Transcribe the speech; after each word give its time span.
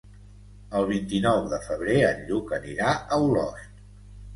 El 0.79 0.87
vint-i-nou 0.93 1.43
de 1.53 1.61
febrer 1.67 2.01
en 2.11 2.27
Lluc 2.33 2.59
anirà 2.61 2.99
a 3.21 3.25
Olost. 3.31 3.85